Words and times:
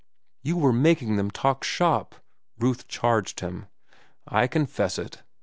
"You 0.41 0.57
were 0.57 0.73
making 0.73 1.17
them 1.17 1.29
talk 1.29 1.63
shop," 1.63 2.15
Ruth 2.57 2.87
charged 2.87 3.41
him. 3.41 3.67
"I 4.27 4.47
confess 4.47 4.97
it. 4.97 5.21